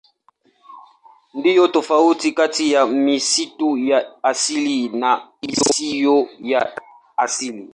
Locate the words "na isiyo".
4.89-6.29